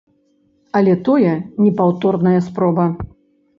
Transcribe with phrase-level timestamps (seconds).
[0.79, 1.35] Але тое
[1.67, 2.91] непаўторная спроба.